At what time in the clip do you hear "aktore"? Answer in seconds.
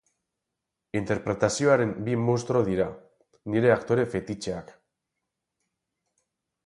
3.75-4.07